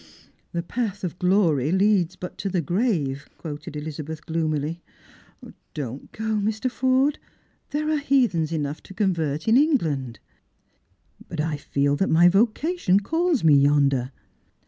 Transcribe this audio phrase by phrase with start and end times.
[0.51, 3.29] "'The path of gloiy leads but to the grave,'"
[3.61, 4.79] said Elizabeth gloomil_y.
[5.75, 6.71] "Don't go, Mr.
[6.71, 7.19] Forde.
[7.69, 10.17] There are heathens enough to convert in England.""
[11.29, 14.09] But I feel that my vocation calls me yonder."